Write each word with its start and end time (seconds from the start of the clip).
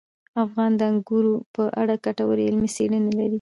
افغانستان 0.45 0.71
د 0.77 0.81
انګورو 0.91 1.33
په 1.55 1.63
اړه 1.81 1.93
ګټورې 2.05 2.43
علمي 2.49 2.69
څېړنې 2.75 3.11
لري. 3.19 3.29